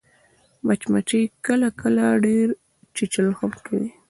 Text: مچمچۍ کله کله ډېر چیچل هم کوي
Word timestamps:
مچمچۍ 0.65 1.23
کله 1.45 1.67
کله 1.81 2.05
ډېر 2.25 2.47
چیچل 2.95 3.27
هم 3.39 3.51
کوي 3.65 3.89